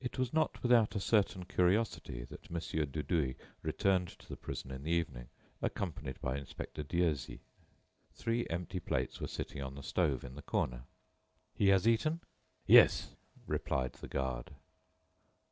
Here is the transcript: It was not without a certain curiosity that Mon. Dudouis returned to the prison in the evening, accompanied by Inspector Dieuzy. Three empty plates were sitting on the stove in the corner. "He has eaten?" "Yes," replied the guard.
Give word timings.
It 0.00 0.20
was 0.20 0.32
not 0.32 0.62
without 0.62 0.94
a 0.94 1.00
certain 1.00 1.46
curiosity 1.46 2.22
that 2.26 2.48
Mon. 2.48 2.60
Dudouis 2.60 3.34
returned 3.60 4.06
to 4.20 4.28
the 4.28 4.36
prison 4.36 4.70
in 4.70 4.84
the 4.84 4.92
evening, 4.92 5.30
accompanied 5.60 6.20
by 6.20 6.38
Inspector 6.38 6.80
Dieuzy. 6.84 7.40
Three 8.12 8.46
empty 8.48 8.78
plates 8.78 9.20
were 9.20 9.26
sitting 9.26 9.60
on 9.60 9.74
the 9.74 9.82
stove 9.82 10.22
in 10.22 10.36
the 10.36 10.42
corner. 10.42 10.84
"He 11.56 11.70
has 11.70 11.88
eaten?" 11.88 12.20
"Yes," 12.68 13.16
replied 13.48 13.94
the 13.94 14.06
guard. 14.06 14.54